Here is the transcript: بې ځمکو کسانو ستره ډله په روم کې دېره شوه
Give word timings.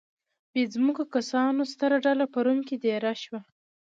بې 0.51 0.63
ځمکو 0.73 1.03
کسانو 1.15 1.61
ستره 1.73 1.97
ډله 2.05 2.25
په 2.33 2.39
روم 2.45 2.59
کې 2.67 2.75
دېره 2.83 3.13
شوه 3.23 3.41